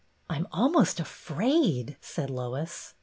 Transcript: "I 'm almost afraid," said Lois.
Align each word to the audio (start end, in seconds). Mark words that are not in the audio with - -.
"I 0.31 0.35
'm 0.35 0.47
almost 0.51 0.99
afraid," 0.99 1.95
said 2.01 2.31
Lois. 2.31 2.95